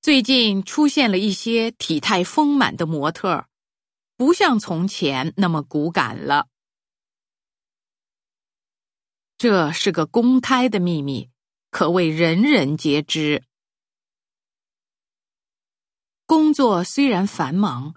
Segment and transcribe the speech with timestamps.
[0.00, 3.46] 最近出现了一些体态丰满的模特，
[4.16, 6.48] 不像从前那么骨感了。
[9.36, 11.30] 这是个公开的秘密，
[11.70, 13.42] 可谓人人皆知。
[16.26, 17.94] 工作虽然繁忙，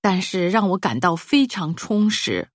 [0.00, 2.50] 但是让我感到非常充实。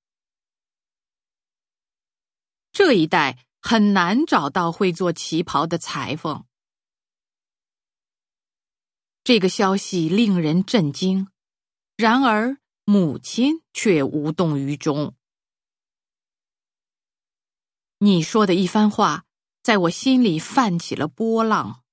[2.71, 6.45] 这一代很难找到会做旗袍的裁缝。
[9.30, 11.27] 这个消息令人震惊，
[11.95, 15.13] 然而母亲却无动于衷。
[18.00, 19.26] 你说的一番话，
[19.62, 21.84] 在我心里泛起了波浪。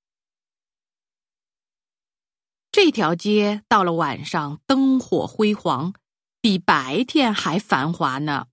[2.73, 5.93] 这条街到了晚上灯火辉煌，
[6.41, 8.46] 比白天还繁华呢。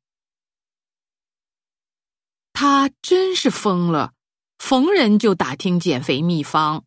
[2.51, 4.13] 他真是疯了，
[4.57, 6.83] 逢人就打听减肥秘方。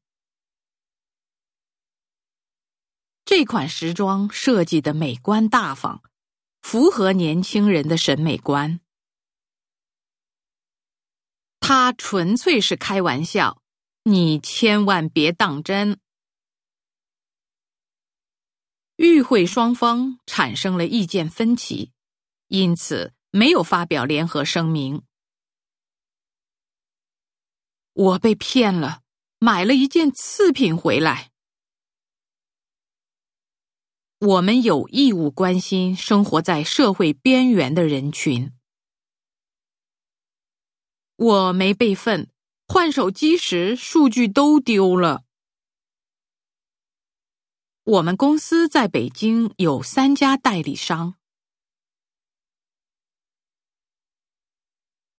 [3.39, 6.03] 这款时装设计的美观大方，
[6.63, 8.81] 符合年轻人的审美观。
[11.61, 13.61] 他纯粹是开玩笑，
[14.05, 16.01] 你千万别当真。
[18.97, 21.93] 与会双方产生了意见分歧，
[22.49, 25.03] 因此没有发表联合声明。
[27.93, 29.03] 我被骗了，
[29.39, 31.33] 买了一件次品回来。
[34.19, 38.51] 我们有义务关心生活在社会边缘的人群。
[41.17, 42.31] 我没备份，
[42.67, 45.25] 换手机时数据都丢了。
[47.85, 51.16] 我们公司在北京有三家代理商，